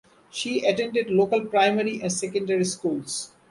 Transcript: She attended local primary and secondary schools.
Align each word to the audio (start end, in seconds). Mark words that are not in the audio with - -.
She 0.31 0.65
attended 0.65 1.11
local 1.11 1.45
primary 1.45 2.01
and 2.01 2.11
secondary 2.11 2.65
schools. 2.65 3.33